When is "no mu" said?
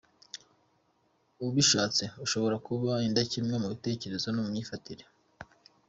4.31-4.49